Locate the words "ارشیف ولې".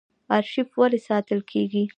0.35-0.99